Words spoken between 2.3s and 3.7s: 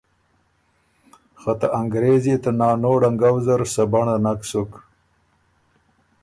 يې ته نانو ړنګؤ زر